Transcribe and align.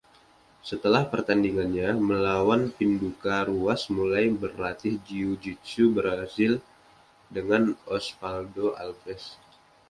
Setelah 0.69 1.03
pertandingannya 1.13 1.89
melawan 2.09 2.61
Pinduka, 2.77 3.35
Ruas 3.49 3.81
mulai 3.95 4.25
berlatih 4.41 4.95
jiu-jitsu 5.07 5.83
Brazil 5.97 6.53
dengan 7.35 7.63
Osvaldo 7.95 8.67
Alves. 8.83 9.23